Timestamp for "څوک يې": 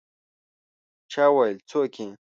1.69-2.07